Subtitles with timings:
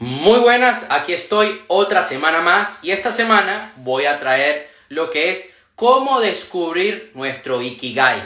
[0.00, 5.30] Muy buenas, aquí estoy otra semana más y esta semana voy a traer lo que
[5.30, 8.22] es cómo descubrir nuestro Ikigai.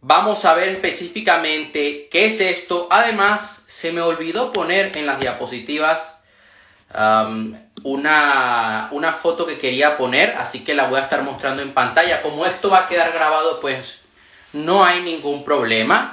[0.00, 2.86] Vamos a ver específicamente qué es esto.
[2.88, 6.22] Además, se me olvidó poner en las diapositivas
[6.94, 11.74] um, una, una foto que quería poner, así que la voy a estar mostrando en
[11.74, 12.22] pantalla.
[12.22, 14.04] Como esto va a quedar grabado, pues
[14.52, 16.12] no hay ningún problema.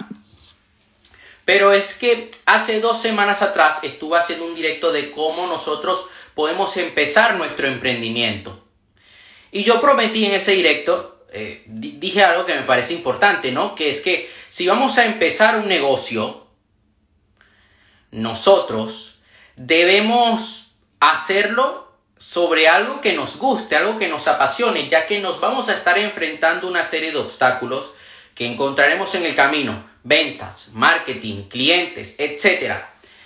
[1.45, 6.77] Pero es que hace dos semanas atrás estuve haciendo un directo de cómo nosotros podemos
[6.77, 8.63] empezar nuestro emprendimiento.
[9.51, 13.75] Y yo prometí en ese directo, eh, dije algo que me parece importante, ¿no?
[13.75, 16.47] Que es que si vamos a empezar un negocio,
[18.11, 19.19] nosotros
[19.55, 25.67] debemos hacerlo sobre algo que nos guste, algo que nos apasione, ya que nos vamos
[25.67, 27.93] a estar enfrentando una serie de obstáculos
[28.33, 32.75] que encontraremos en el camino ventas, marketing, clientes, etc.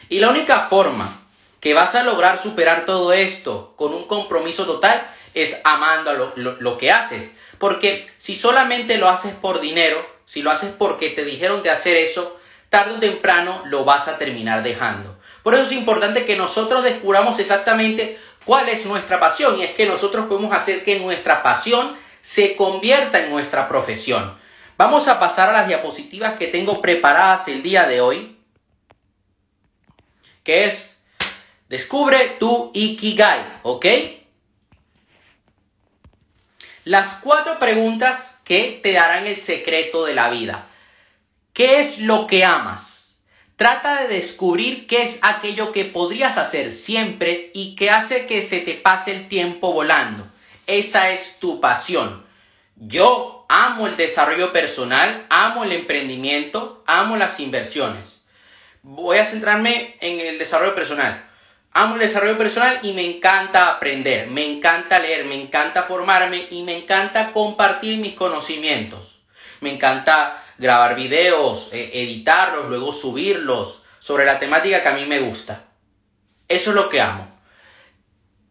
[0.10, 1.22] Y la única forma
[1.60, 6.92] que vas a lograr superar todo esto con un compromiso total es amando lo, que
[6.92, 7.36] haces.
[7.58, 11.98] Porque si solamente lo haces por dinero, si lo haces porque te dijeron de hacer
[11.98, 12.40] eso,
[12.70, 15.18] tarde o temprano lo vas a terminar dejando.
[15.44, 19.86] Por eso es importante que nosotros descubramos exactamente cuál es nuestra pasión y es que
[19.86, 24.38] nosotros podemos hacer que nuestra pasión se convierta en nuestra profesión.
[24.78, 28.38] Vamos a pasar a las diapositivas que tengo preparadas el día de hoy,
[30.44, 30.98] que es
[31.70, 33.86] Descubre tu Ikigai, ¿ok?
[36.86, 40.68] Las cuatro preguntas que te darán el secreto de la vida.
[41.52, 43.18] ¿Qué es lo que amas?
[43.58, 48.62] Trata de descubrir qué es aquello que podrías hacer siempre y que hace que se
[48.62, 50.26] te pase el tiempo volando.
[50.68, 52.26] Esa es tu pasión.
[52.78, 58.26] Yo amo el desarrollo personal, amo el emprendimiento, amo las inversiones.
[58.82, 61.26] Voy a centrarme en el desarrollo personal.
[61.72, 66.64] Amo el desarrollo personal y me encanta aprender, me encanta leer, me encanta formarme y
[66.64, 69.20] me encanta compartir mis conocimientos.
[69.62, 75.20] Me encanta grabar videos, eh, editarlos, luego subirlos sobre la temática que a mí me
[75.20, 75.66] gusta.
[76.48, 77.38] Eso es lo que amo.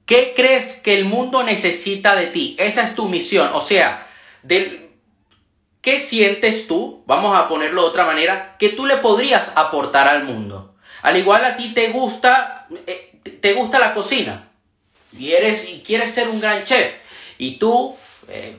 [0.05, 2.57] ¿Qué crees que el mundo necesita de ti?
[2.61, 3.51] Esa es tu misión.
[3.55, 4.07] O sea,
[4.43, 4.86] del,
[5.87, 7.05] ¿Qué sientes tú?
[7.07, 10.75] Vamos a ponerlo de otra manera, que tú le podrías aportar al mundo.
[11.03, 14.49] Al igual a ti te gusta, eh, te gusta la cocina
[15.17, 16.93] y eres y quieres ser un gran chef
[17.39, 17.95] y tú,
[18.27, 18.57] eh,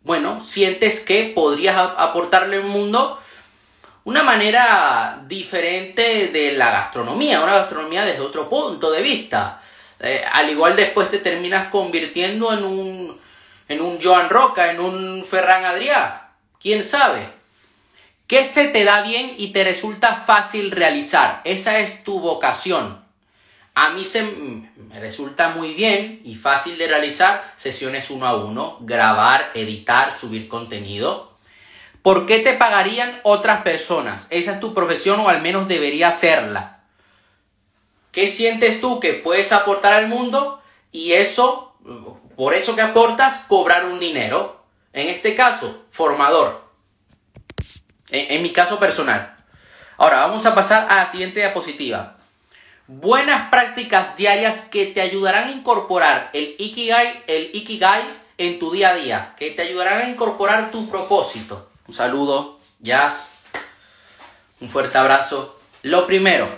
[0.00, 3.20] bueno, sientes que podrías aportarle al mundo
[4.04, 9.60] una manera diferente de la gastronomía, una gastronomía desde otro punto de vista.
[10.00, 13.20] Eh, al igual después te terminas convirtiendo en un,
[13.68, 16.22] en un Joan Roca, en un Ferran Adrià
[16.60, 17.28] ¿Quién sabe?
[18.26, 21.42] ¿Qué se te da bien y te resulta fácil realizar?
[21.44, 23.04] Esa es tu vocación.
[23.74, 28.78] A mí se me resulta muy bien y fácil de realizar sesiones uno a uno,
[28.80, 31.36] grabar, editar, subir contenido.
[32.02, 34.28] ¿Por qué te pagarían otras personas?
[34.30, 36.80] Esa es tu profesión o al menos debería serla.
[38.12, 40.62] ¿Qué sientes tú que puedes aportar al mundo?
[40.90, 41.76] Y eso,
[42.34, 44.55] por eso que aportas, cobrar un dinero.
[44.96, 46.64] En este caso, formador.
[48.08, 49.36] En, mi caso personal.
[49.98, 52.16] Ahora, vamos a pasar a la siguiente diapositiva.
[52.86, 58.04] Buenas prácticas diarias que te ayudarán a incorporar el Ikigai, el Ikigai
[58.38, 61.68] en tu día a día, que te ayudarán a incorporar tu propósito.
[61.86, 63.28] Un saludo, Jazz.
[64.60, 65.60] Un fuerte abrazo.
[65.82, 66.48] Lo primero,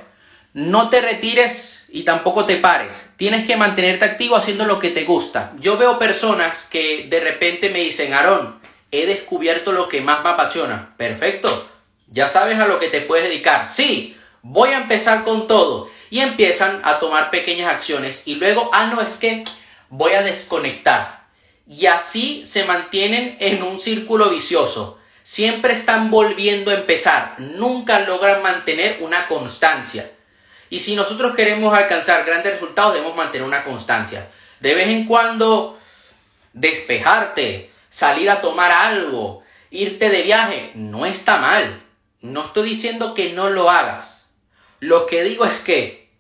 [0.53, 3.13] no te retires y tampoco te pares.
[3.17, 5.53] Tienes que mantenerte activo haciendo lo que te gusta.
[5.59, 8.59] Yo veo personas que de repente me dicen, Aarón,
[8.91, 10.95] he descubierto lo que más me apasiona.
[10.97, 11.49] Perfecto.
[12.11, 13.69] Ya sabes a lo que te puedes dedicar.
[13.69, 15.91] Sí, voy a empezar con todo.
[16.11, 19.45] Y empiezan a tomar pequeñas acciones y luego, ah, no, es que
[19.91, 21.27] voy a desconectar.
[21.67, 24.99] Y así se mantienen en un círculo vicioso.
[25.23, 27.35] Siempre están volviendo a empezar.
[27.39, 30.11] Nunca logran mantener una constancia.
[30.71, 34.31] Y si nosotros queremos alcanzar grandes resultados, debemos mantener una constancia.
[34.61, 35.79] De vez en cuando
[36.53, 41.83] despejarte, salir a tomar algo, irte de viaje, no está mal.
[42.21, 44.29] No estoy diciendo que no lo hagas.
[44.81, 46.11] Lo que digo es que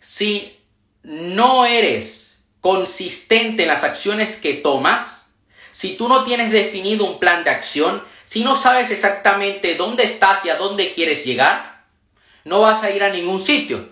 [0.00, 0.58] si
[1.02, 5.30] no eres consistente en las acciones que tomas,
[5.72, 10.44] si tú no tienes definido un plan de acción, si no sabes exactamente dónde estás
[10.44, 11.75] y a dónde quieres llegar,
[12.46, 13.90] no vas a ir a ningún sitio.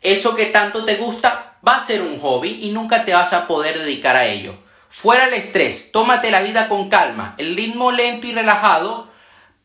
[0.00, 3.48] Eso que tanto te gusta va a ser un hobby y nunca te vas a
[3.48, 4.54] poder dedicar a ello.
[4.88, 7.34] Fuera el estrés, tómate la vida con calma.
[7.36, 9.10] El ritmo lento y relajado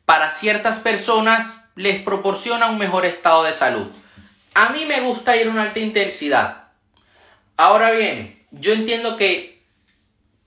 [0.06, 3.88] para ciertas personas les proporciona un mejor estado de salud.
[4.54, 6.64] a mí me gusta ir a una alta intensidad.
[7.58, 9.64] Ahora bien, yo entiendo que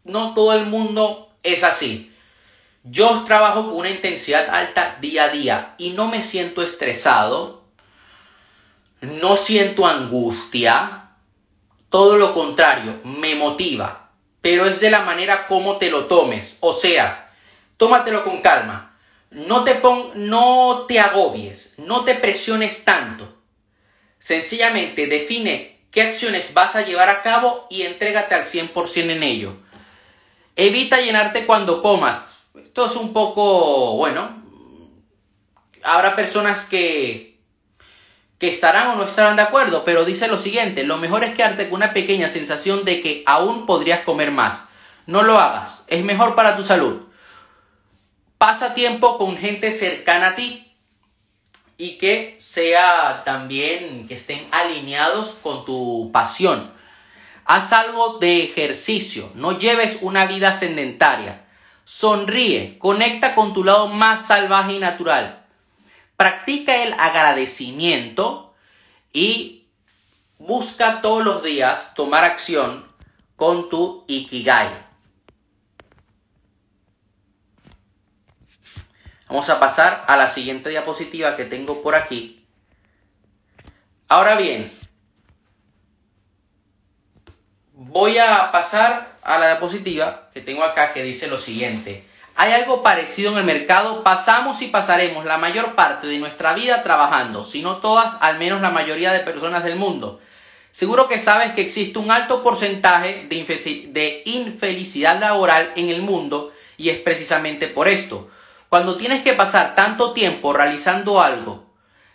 [0.03, 2.13] no todo el mundo es así.
[2.83, 7.64] Yo trabajo con una intensidad alta día a día y no me siento estresado,
[9.05, 11.11] no siento angustia,
[11.89, 14.11] todo lo contrario, me motiva,
[14.41, 17.33] pero es de la manera como te lo tomes, o sea,
[17.77, 18.97] tómatelo con calma,
[19.31, 19.81] no te,
[20.15, 23.37] no te agobies, no te presiones tanto,
[24.19, 29.57] sencillamente define qué acciones vas a llevar a cabo y entrégate al 100% en ello.
[30.57, 32.47] Evita llenarte cuando comas.
[32.57, 34.43] Esto es un poco, bueno,
[35.85, 37.34] habrá personas que,
[38.39, 41.69] que estarán o no estarán de acuerdo, pero dice lo siguiente, lo mejor es quedarte
[41.69, 44.67] con una pequeña sensación de que aún podrías comer más.
[45.07, 47.03] No lo hagas, es mejor para tu salud.
[48.39, 50.65] Pasa tiempo con gente cercana a ti,
[51.77, 56.73] y que sea también que estén alineados con tu pasión.
[57.45, 61.45] Haz algo de ejercicio, no lleves una vida sedentaria.
[61.85, 65.44] Sonríe, conecta con tu lado más salvaje y natural.
[66.25, 68.55] Practica el agradecimiento
[69.13, 69.69] y
[70.39, 72.91] busca todos los días tomar acción
[73.37, 74.71] con tu Ikigai.
[79.29, 82.47] Vamos a pasar a la siguiente diapositiva que tengo por aquí.
[84.09, 84.73] Ahora bien,
[87.75, 92.14] voy a pasar a la diapositiva que tengo acá que dice lo siguiente.
[92.37, 96.83] Hay algo parecido en el mercado, pasamos y pasaremos la mayor parte de nuestra vida
[96.83, 100.21] trabajando, si no todas, al menos la mayoría de personas del mundo.
[100.73, 106.89] Seguro que sabes que existe un alto porcentaje de infelicidad laboral en el mundo y
[106.89, 108.29] es precisamente por esto.
[108.69, 111.65] Cuando tienes que pasar tanto tiempo realizando algo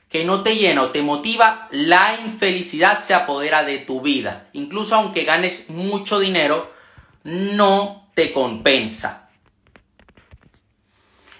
[0.09, 4.49] que no te llena o te motiva, la infelicidad se apodera de tu vida.
[4.51, 6.69] Incluso aunque ganes mucho dinero,
[7.23, 9.28] no te compensa.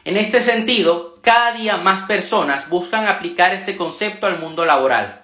[0.10, 5.22] En este sentido, cada día más personas buscan aplicar este concepto al mundo laboral.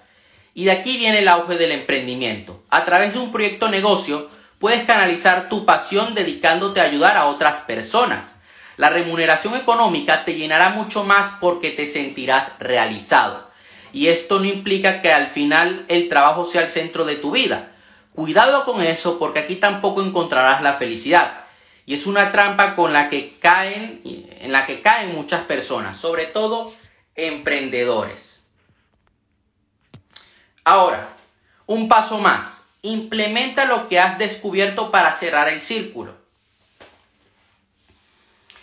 [0.54, 2.62] Y de aquí viene el auge del emprendimiento.
[2.70, 4.30] A través de un proyecto negocio,
[4.60, 8.38] puedes canalizar tu pasión dedicándote a ayudar a otras personas
[8.76, 13.50] la remuneración económica te llenará mucho más porque te sentirás realizado.
[13.92, 17.72] Y esto no implica que al final el trabajo sea el centro de tu vida.
[18.14, 21.45] Cuidado con eso porque aquí tampoco encontrarás la felicidad.
[21.86, 26.26] Y es una trampa con la que caen, en la que caen muchas personas, sobre
[26.26, 26.74] todo
[27.14, 28.42] emprendedores.
[30.64, 31.08] Ahora,
[31.66, 32.64] un paso más.
[32.82, 36.14] Implementa lo que has descubierto para cerrar el círculo.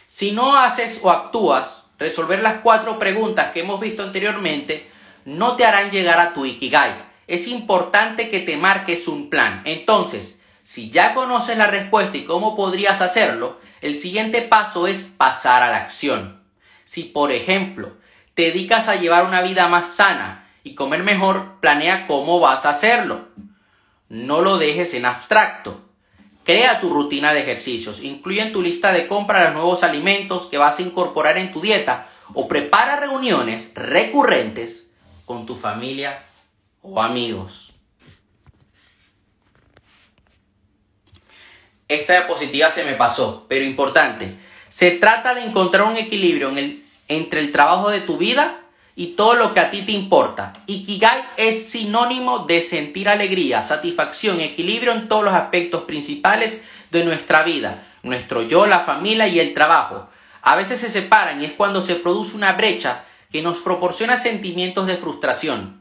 [0.08, 4.90] Si no haces o actúas, resolver las cuatro preguntas que hemos visto anteriormente
[5.26, 6.94] no te harán llegar a tu Ikigai.
[7.28, 9.62] Es importante que te marques un plan.
[9.66, 15.62] Entonces, si ya conoces la respuesta y cómo podrías hacerlo, el siguiente paso es pasar
[15.62, 16.42] a la acción.
[16.86, 17.98] Si, por ejemplo,
[18.33, 22.69] te dedicas a llevar una vida más sana y comer mejor, planea cómo vas a
[22.69, 23.27] hacerlo.
[24.07, 25.81] No lo dejes en abstracto.
[26.45, 30.57] Crea tu rutina de ejercicios, incluye en tu lista de compra los nuevos alimentos que
[30.57, 34.92] vas a incorporar en tu dieta o prepara reuniones recurrentes
[35.25, 36.21] con tu familia
[36.81, 37.73] o amigos.
[41.94, 44.33] Esta diapositiva se me pasó, pero importante.
[44.68, 46.52] Se trata de encontrar un equilibrio
[47.07, 48.62] entre el trabajo de tu vida
[48.95, 50.54] y todo lo que a ti te importa.
[50.66, 57.44] Ikigai es sinónimo de sentir alegría, satisfacción, equilibrio en todos los aspectos principales de nuestra
[57.44, 60.09] vida, nuestro yo, la familia y el trabajo.
[60.42, 64.88] A veces se separan y es cuando se produce una brecha que nos proporciona sentimientos
[64.88, 65.80] de frustración.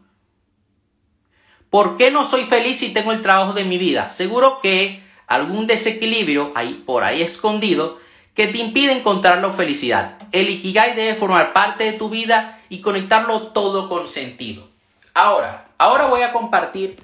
[1.71, 4.11] ¿Por qué no soy feliz si tengo el trabajo de mi vida?
[4.11, 8.01] Seguro que algún desequilibrio ahí por ahí escondido
[8.35, 10.19] que te impide encontrar la felicidad.
[10.33, 14.69] El Ikigai debe formar parte de tu vida y conectarlo todo con sentido.
[15.15, 16.97] Ahora, ahora voy a compartir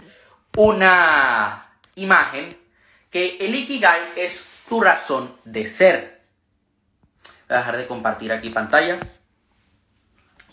[0.56, 2.48] una imagen
[3.10, 6.22] que el Ikigai es tu razón de ser.
[7.48, 8.98] Voy a dejar de compartir aquí pantalla.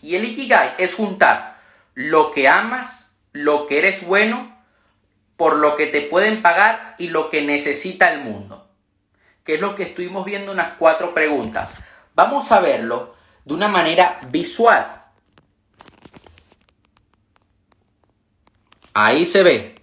[0.01, 1.60] Y el Ikigai es juntar
[1.93, 4.54] lo que amas, lo que eres bueno,
[5.37, 8.65] por lo que te pueden pagar y lo que necesita el mundo
[9.45, 11.77] que es lo que estuvimos viendo en las cuatro preguntas.
[12.15, 13.15] Vamos a verlo
[13.45, 15.03] de una manera visual.
[18.93, 19.75] Ahí se ve.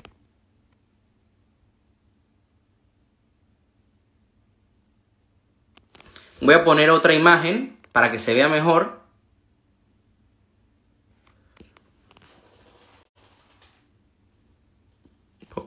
[6.41, 9.02] Voy a poner otra imagen para que se vea mejor.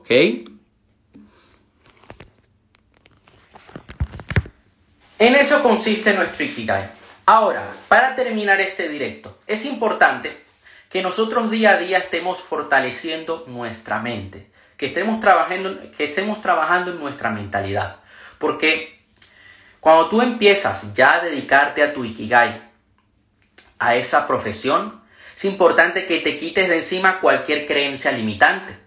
[0.06, 0.12] ¿Ok?
[5.18, 6.88] En eso consiste nuestro Ikigai.
[7.24, 10.44] Ahora, para terminar este directo, es importante
[10.88, 16.92] que nosotros día a día estemos fortaleciendo nuestra mente, que estemos trabajando, que estemos trabajando
[16.92, 17.96] en nuestra mentalidad.
[18.38, 19.04] Porque
[19.80, 22.62] cuando tú empiezas ya a dedicarte a tu Ikigai,
[23.80, 25.02] a esa profesión,
[25.34, 28.85] es importante que te quites de encima cualquier creencia limitante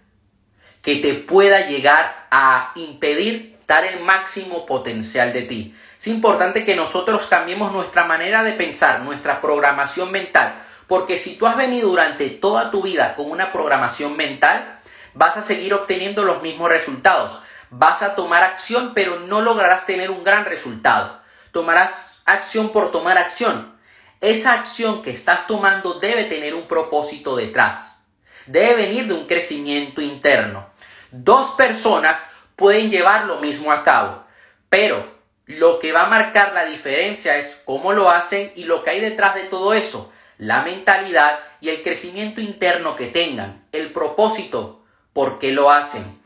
[0.82, 5.74] que te pueda llegar a impedir dar el máximo potencial de ti.
[5.96, 11.46] Es importante que nosotros cambiemos nuestra manera de pensar, nuestra programación mental, porque si tú
[11.46, 14.80] has venido durante toda tu vida con una programación mental,
[15.14, 17.40] vas a seguir obteniendo los mismos resultados.
[17.70, 21.20] Vas a tomar acción, pero no lograrás tener un gran resultado.
[21.52, 23.78] Tomarás acción por tomar acción.
[24.20, 28.02] Esa acción que estás tomando debe tener un propósito detrás.
[28.46, 30.69] Debe venir de un crecimiento interno.
[31.12, 34.24] Dos personas pueden llevar lo mismo a cabo,
[34.68, 35.04] pero
[35.46, 39.00] lo que va a marcar la diferencia es cómo lo hacen y lo que hay
[39.00, 45.40] detrás de todo eso, la mentalidad y el crecimiento interno que tengan, el propósito por
[45.40, 46.20] qué lo hacen.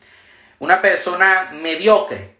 [0.59, 2.37] Una persona mediocre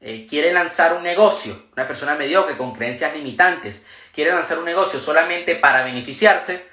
[0.00, 5.00] eh, quiere lanzar un negocio, una persona mediocre con creencias limitantes, quiere lanzar un negocio
[5.00, 6.68] solamente para beneficiarse,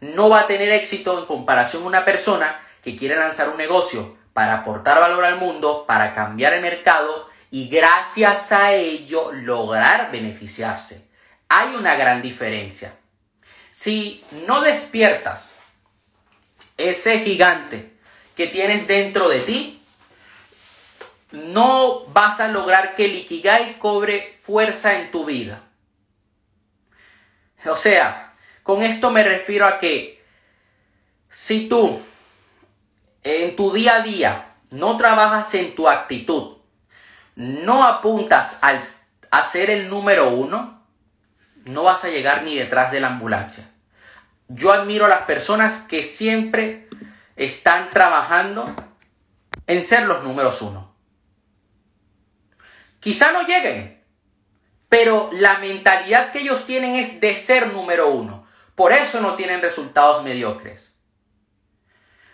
[0.00, 4.20] no va a tener éxito en comparación a una persona que quiere lanzar un negocio
[4.32, 11.06] para aportar valor al mundo, para cambiar el mercado y gracias a ello lograr beneficiarse.
[11.48, 12.94] Hay una gran diferencia.
[13.70, 15.52] Si no despiertas
[16.78, 17.92] ese gigante
[18.36, 19.82] que tienes dentro de ti,
[21.32, 25.62] no vas a lograr que el cobre fuerza en tu vida.
[27.66, 30.22] O sea, con esto me refiero a que
[31.28, 32.00] si tú
[33.22, 36.56] en tu día a día no trabajas en tu actitud,
[37.36, 38.80] no apuntas al,
[39.30, 40.82] a ser el número uno,
[41.64, 43.68] no vas a llegar ni detrás de la ambulancia.
[44.48, 46.88] Yo admiro a las personas que siempre
[47.36, 48.70] están trabajando
[49.66, 50.94] en ser los números uno.
[53.00, 54.02] Quizá no lleguen,
[54.88, 58.46] pero la mentalidad que ellos tienen es de ser número uno.
[58.74, 60.91] Por eso no tienen resultados mediocres.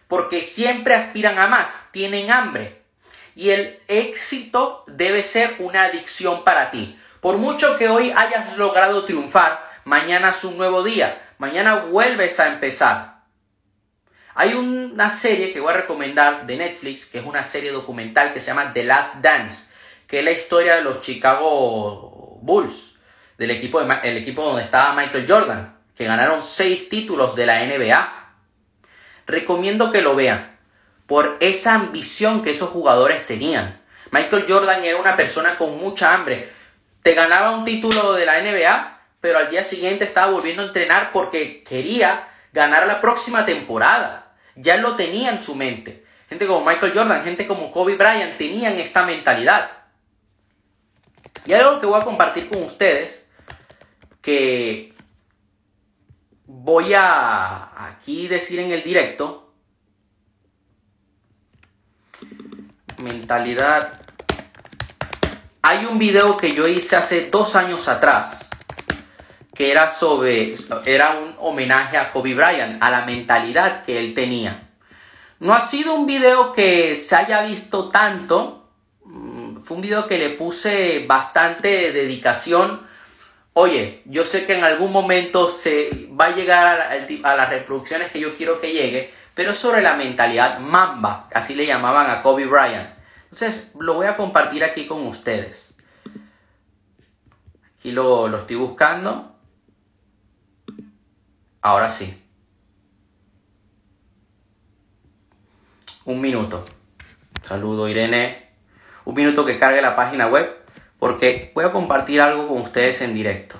[0.08, 2.82] Porque siempre aspiran a más, tienen hambre.
[3.34, 6.98] Y el éxito debe ser una adicción para ti.
[7.20, 11.22] Por mucho que hoy hayas logrado triunfar, mañana es un nuevo día.
[11.38, 13.18] Mañana vuelves a empezar.
[14.34, 18.40] Hay una serie que voy a recomendar de Netflix, que es una serie documental que
[18.40, 19.72] se llama The Last Dance,
[20.06, 22.94] que es la historia de los Chicago Bulls,
[23.36, 28.17] del equipo, el equipo donde estaba Michael Jordan, que ganaron seis títulos de la NBA.
[29.28, 30.56] Recomiendo que lo vean
[31.06, 33.80] por esa ambición que esos jugadores tenían.
[34.10, 36.48] Michael Jordan era una persona con mucha hambre.
[37.02, 41.12] Te ganaba un título de la NBA, pero al día siguiente estaba volviendo a entrenar
[41.12, 44.32] porque quería ganar la próxima temporada.
[44.56, 46.04] Ya lo tenía en su mente.
[46.30, 49.70] Gente como Michael Jordan, gente como Kobe Bryant tenían esta mentalidad.
[51.44, 53.26] Y algo que voy a compartir con ustedes,
[54.22, 54.87] que
[56.68, 59.54] voy a aquí decir en el directo,
[62.98, 64.02] mentalidad.
[65.62, 68.50] Hay un video que yo hice hace dos años atrás,
[69.54, 74.68] que era sobre, era un homenaje a Kobe Bryant, a la mentalidad que él tenía.
[75.40, 78.68] No ha sido un video que se haya visto tanto,
[79.62, 82.86] fue un video que le puse bastante dedicación.
[83.60, 88.20] Oye, yo sé que en algún momento se va a llegar a, las reproducciones que
[88.20, 92.90] yo quiero que llegue, pero sobre la mentalidad mamba, así le llamaban a Kobe Bryant.
[93.24, 95.74] Entonces, lo voy a compartir aquí con ustedes.
[97.74, 99.36] Aquí lo, lo estoy buscando.
[101.60, 102.16] Ahora sí.
[106.04, 106.64] Un minuto.
[107.42, 108.46] Saludo Irene
[109.08, 110.57] un minuto que cargue la página web
[110.98, 113.56] porque voy a compartir algo con ustedes en directo.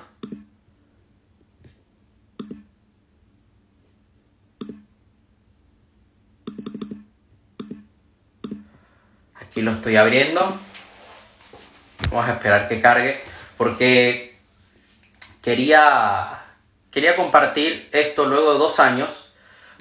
[9.41, 10.41] Aquí lo estoy abriendo.
[12.09, 13.19] Vamos a esperar que cargue
[13.57, 14.35] porque
[15.43, 16.41] quería,
[16.91, 19.29] quería compartir esto luego de dos años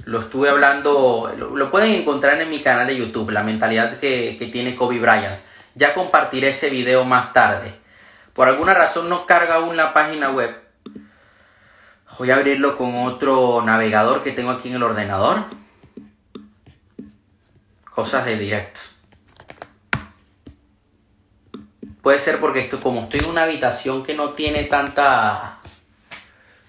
[0.04, 4.46] lo estuve hablando, lo, pueden encontrar en mi canal de YouTube, la mentalidad que, que,
[4.46, 5.38] tiene Kobe Bryant.
[5.78, 7.72] Ya compartiré ese video más tarde.
[8.32, 10.60] Por alguna razón no carga aún la página web.
[12.18, 15.44] Voy a abrirlo con otro navegador que tengo aquí en el ordenador.
[17.94, 18.80] cosas del directo.
[22.02, 25.58] Puede ser porque estoy, como estoy en una habitación que no tiene tanta...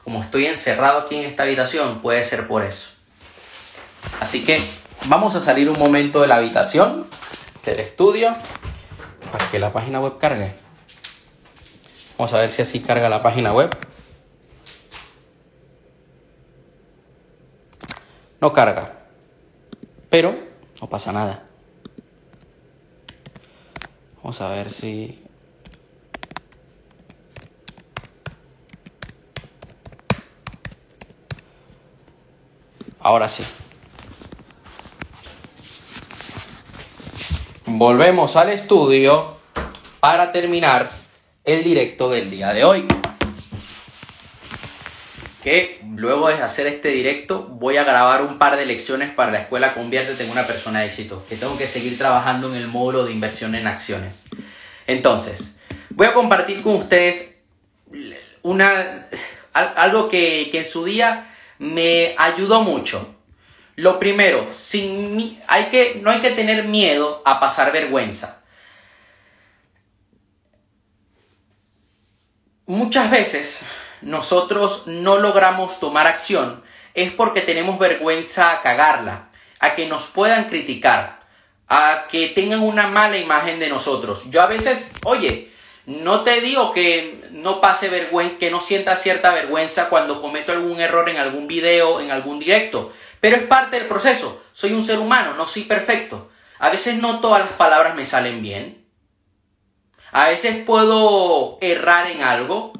[0.03, 2.91] Como estoy encerrado aquí en esta habitación, puede ser por eso.
[4.19, 4.61] Así que
[5.05, 7.07] vamos a salir un momento de la habitación,
[7.65, 8.35] del estudio,
[9.31, 10.51] para que la página web cargue.
[12.17, 13.75] Vamos a ver si así carga la página web.
[18.41, 18.99] No carga.
[20.09, 20.37] Pero
[20.81, 21.43] no pasa nada.
[24.21, 25.23] Vamos a ver si...
[32.99, 33.45] Ahora sí.
[37.71, 39.37] Volvemos al estudio
[39.99, 40.89] para terminar
[41.45, 42.87] el directo del día de hoy.
[45.43, 49.41] Que luego de hacer este directo voy a grabar un par de lecciones para la
[49.41, 53.05] escuela Conviértete en una persona de éxito, que tengo que seguir trabajando en el módulo
[53.05, 54.25] de inversión en acciones.
[54.87, 55.55] Entonces,
[55.91, 57.39] voy a compartir con ustedes
[58.41, 59.07] una,
[59.53, 63.15] algo que, que en su día me ayudó mucho.
[63.79, 68.43] Lo primero, sin, hay que, no hay que tener miedo a pasar vergüenza.
[72.65, 73.61] Muchas veces
[74.01, 76.61] nosotros no logramos tomar acción
[76.93, 79.29] es porque tenemos vergüenza a cagarla,
[79.61, 81.21] a que nos puedan criticar,
[81.69, 84.23] a que tengan una mala imagen de nosotros.
[84.29, 85.48] Yo a veces, oye,
[85.89, 90.79] no te digo que no pase vergüenza, que no sienta cierta vergüenza cuando cometo algún
[90.79, 94.43] error en algún video, en algún directo, pero es parte del proceso.
[94.53, 96.29] Soy un ser humano, no soy perfecto.
[96.59, 98.85] A veces no todas las palabras me salen bien.
[100.11, 102.71] A veces puedo errar en algo,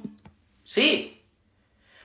[0.63, 1.23] sí.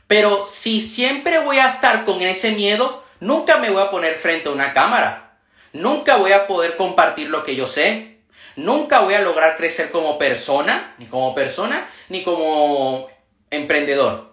[0.06, 4.48] Pero si siempre voy a estar con ese miedo, nunca me voy a poner frente
[4.48, 5.36] a una cámara.
[5.74, 8.13] Nunca voy a poder compartir lo que yo sé.
[8.56, 13.08] Nunca voy a lograr crecer como persona, ni como persona, ni como
[13.50, 14.32] emprendedor.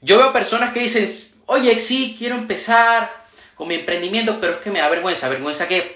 [0.00, 1.10] Yo veo personas que dicen,
[1.46, 5.94] oye, sí, quiero empezar con mi emprendimiento, pero es que me da vergüenza, vergüenza que,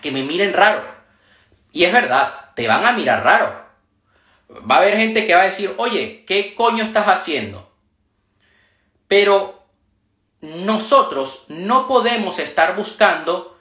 [0.00, 0.82] que me miren raro.
[1.72, 3.62] Y es verdad, te van a mirar raro.
[4.70, 7.72] Va a haber gente que va a decir, oye, ¿qué coño estás haciendo?
[9.08, 9.62] Pero
[10.40, 13.51] nosotros no podemos estar buscando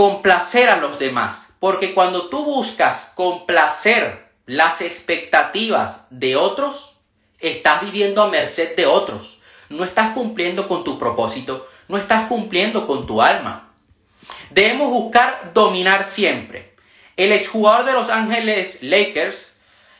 [0.00, 6.96] complacer a los demás, porque cuando tú buscas complacer las expectativas de otros,
[7.38, 12.86] estás viviendo a merced de otros, no estás cumpliendo con tu propósito, no estás cumpliendo
[12.86, 13.74] con tu alma.
[14.48, 16.72] Debemos buscar dominar siempre.
[17.18, 19.54] El exjugador de Los Ángeles Lakers,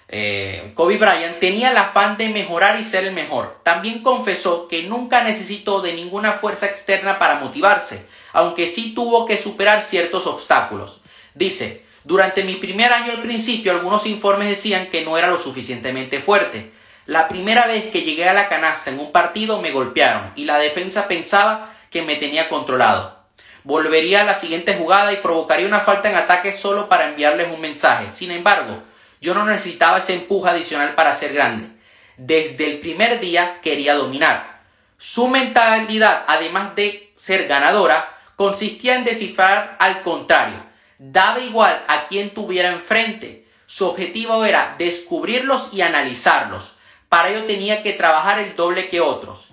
[0.08, 3.60] eh, Kobe Bryant, tenía el afán de mejorar y ser el mejor.
[3.64, 9.38] También confesó que nunca necesitó de ninguna fuerza externa para motivarse, aunque sí tuvo que
[9.38, 11.02] superar ciertos obstáculos.
[11.34, 16.20] Dice, durante mi primer año al principio algunos informes decían que no era lo suficientemente
[16.20, 16.72] fuerte.
[17.06, 20.58] La primera vez que llegué a la canasta en un partido me golpearon y la
[20.58, 23.20] defensa pensaba que me tenía controlado
[23.64, 27.60] volvería a la siguiente jugada y provocaría una falta en ataque solo para enviarles un
[27.60, 28.12] mensaje.
[28.12, 28.82] Sin embargo,
[29.20, 31.68] yo no necesitaba ese empuje adicional para ser grande.
[32.16, 34.60] Desde el primer día quería dominar.
[34.98, 40.64] Su mentalidad, además de ser ganadora, consistía en descifrar al contrario.
[40.96, 43.46] Daba igual a quien tuviera enfrente.
[43.66, 46.72] Su objetivo era descubrirlos y analizarlos.
[47.11, 49.50] Para ello tenía que trabajar el doble que otros.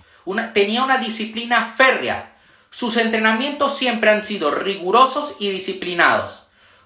[0.54, 2.38] tenía una disciplina férrea
[2.70, 6.44] sus entrenamientos siempre han sido rigurosos y disciplinados.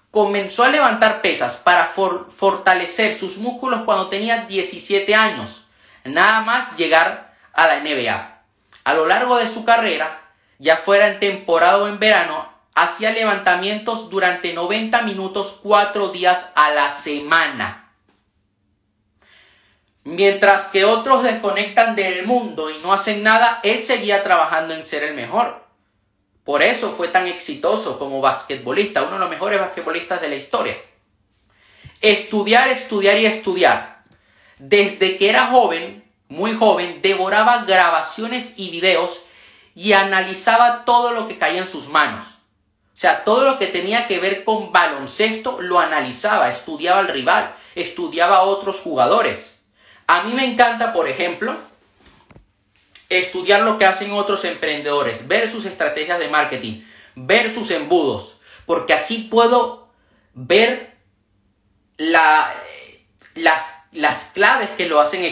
[0.10, 5.68] Comenzó a levantar pesas para fortalecer sus músculos cuando tenía 17 años,
[6.04, 8.42] nada más llegar a la NBA.
[8.86, 10.21] A lo largo de su carrera,
[10.62, 16.70] ya fuera en temporada o en verano, hacía levantamientos durante 90 minutos 4 días a
[16.70, 17.92] la semana.
[20.04, 25.04] Mientras que otros desconectan del mundo y no hacen nada, él seguía trabajando en ser
[25.04, 25.66] el mejor.
[26.44, 30.78] Por eso fue tan exitoso como basquetbolista, uno de los mejores basquetbolistas de la historia.
[32.02, 34.04] Estudiar, estudiar y estudiar.
[34.60, 39.26] Desde que era joven, muy joven, devoraba grabaciones y videos
[39.76, 42.28] y analizaba todo lo que caía en sus manos.
[42.94, 47.56] O sea, todo lo que tenía que ver con baloncesto lo analizaba, estudiaba al rival,
[47.76, 49.60] estudiaba a otros jugadores.
[50.08, 51.56] A mí me encanta, por ejemplo,
[53.10, 56.84] estudiar lo que hacen otros emprendedores, ver sus estrategias de marketing,
[57.16, 59.90] ver sus embudos, porque así puedo
[60.34, 60.96] ver
[61.98, 62.54] la,
[63.36, 65.24] las, las, claves que lo hacen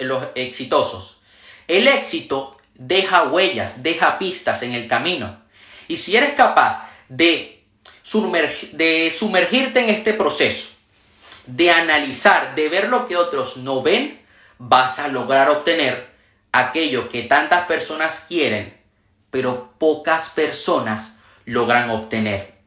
[0.00, 1.20] los exitosos.
[1.66, 5.36] El éxito deja huellas, deja pistas en el camino.
[5.88, 7.64] Y si eres capaz de,
[8.72, 10.70] de sumergirte en este proceso,
[11.46, 14.20] de analizar, de ver lo que otros no ven,
[14.58, 16.08] vas a lograr obtener
[16.52, 18.76] aquello que tantas personas quieren,
[19.30, 22.57] pero pocas personas logran obtener.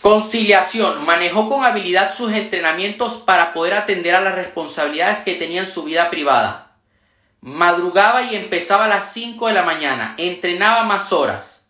[0.00, 1.04] Conciliación.
[1.04, 5.84] Manejó con habilidad sus entrenamientos para poder atender a las responsabilidades que tenía en su
[5.84, 6.72] vida privada.
[7.42, 10.14] Madrugaba y empezaba a las 5 de la mañana.
[10.16, 11.66] Entrenaba más horas.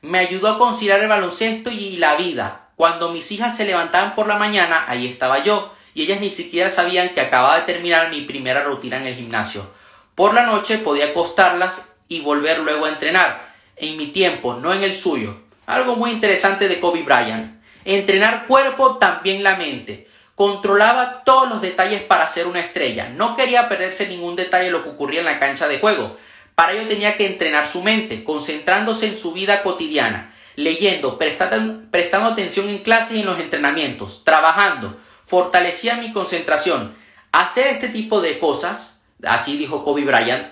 [0.00, 2.70] Me ayudó a conciliar el baloncesto y la vida.
[2.74, 6.70] Cuando mis hijas se levantaban por la mañana, ahí estaba yo, y ellas ni siquiera
[6.70, 9.70] sabían que acababa de terminar mi primera rutina en el gimnasio.
[10.14, 14.84] Por la noche podía acostarlas y volver luego a entrenar, en mi tiempo, no en
[14.84, 15.36] el suyo.
[15.66, 17.57] Algo muy interesante de Kobe Bryant.
[17.90, 20.08] Entrenar cuerpo, también la mente.
[20.34, 23.08] Controlaba todos los detalles para ser una estrella.
[23.08, 26.18] No quería perderse ningún detalle de lo que ocurría en la cancha de juego.
[26.54, 32.68] Para ello tenía que entrenar su mente, concentrándose en su vida cotidiana, leyendo, prestando, atención
[32.68, 35.00] en clases y en los entrenamientos, trabajando.
[35.24, 36.94] Fortalecía mi concentración.
[37.32, 40.48] Hacer este tipo de cosas, así dijo Kobe Bryant,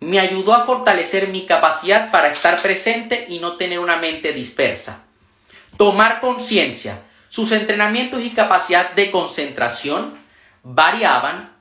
[0.00, 5.04] me ayudó a fortalecer mi capacidad para estar presente y no tener una mente dispersa.
[5.78, 7.04] Tomar conciencia.
[7.28, 10.18] Sus entrenamientos y capacidad de concentración
[10.64, 11.56] variaban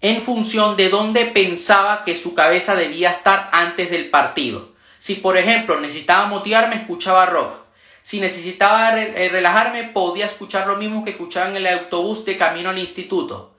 [0.00, 4.72] en función de dónde pensaba que su cabeza debía estar antes del partido.
[4.96, 7.56] Si por ejemplo necesitaba motivarme, escuchaba rock.
[8.02, 12.70] Si necesitaba eh, relajarme, podía escuchar lo mismo que escuchaba en el autobús de camino
[12.70, 13.54] al instituto.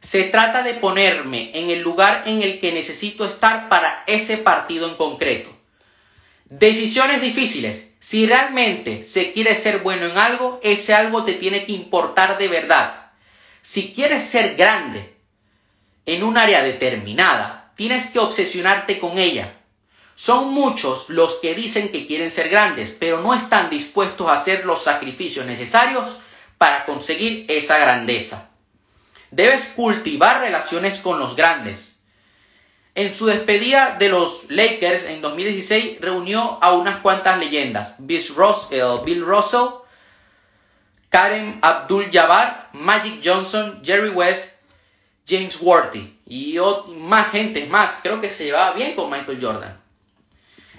[0.00, 4.88] Se trata de ponerme en el lugar en el que necesito estar para ese partido
[4.88, 5.50] en concreto.
[6.46, 7.91] Decisiones difíciles.
[8.02, 12.48] Si realmente se quiere ser bueno en algo, ese algo te tiene que importar de
[12.48, 13.12] verdad.
[13.60, 15.14] Si quieres ser grande
[16.04, 19.54] en un área determinada, tienes que obsesionarte con ella.
[20.16, 24.64] Son muchos los que dicen que quieren ser grandes, pero no están dispuestos a hacer
[24.64, 26.18] los sacrificios necesarios
[26.58, 28.50] para conseguir esa grandeza.
[29.30, 31.91] Debes cultivar relaciones con los grandes
[32.94, 37.96] en su despedida de los Lakers en 2016 reunió a unas cuantas leyendas.
[37.98, 39.68] Bill Russell,
[41.08, 44.60] Karen Abdul-Jabbar, Magic Johnson, Jerry West,
[45.26, 46.58] James Worthy y
[46.96, 48.00] más gente más.
[48.02, 49.80] Creo que se llevaba bien con Michael Jordan.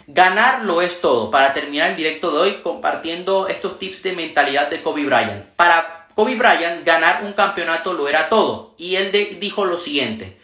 [0.05, 1.31] Ganar lo es todo.
[1.31, 5.45] Para terminar el directo de hoy compartiendo estos tips de mentalidad de Kobe Bryant.
[5.55, 8.75] Para Kobe Bryant ganar un campeonato lo era todo.
[8.77, 10.37] Y él dijo lo siguiente.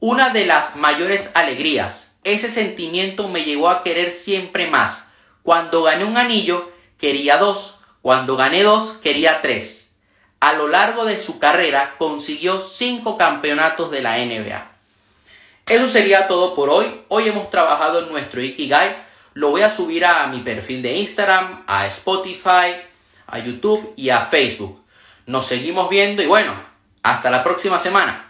[0.00, 5.08] Una de las mayores alegrías, ese sentimiento me llevó a querer siempre más.
[5.42, 7.80] Cuando gané un anillo, quería dos.
[8.02, 9.96] Cuando gané dos, quería tres.
[10.38, 14.70] A lo largo de su carrera consiguió cinco campeonatos de la NBA.
[15.66, 17.00] Eso sería todo por hoy.
[17.08, 18.98] Hoy hemos trabajado en nuestro Ikigai.
[19.32, 22.76] Lo voy a subir a mi perfil de Instagram, a Spotify,
[23.26, 24.78] a YouTube y a Facebook.
[25.24, 26.54] Nos seguimos viendo y bueno,
[27.02, 28.25] hasta la próxima semana.